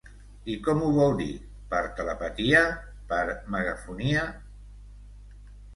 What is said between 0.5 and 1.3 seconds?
I com m'ho vol dir,